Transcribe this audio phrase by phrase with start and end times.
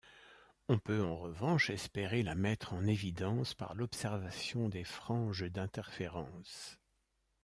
[0.67, 6.79] On peut en revanche espérer la mettre en évidence par l'observation des franges d'interférence.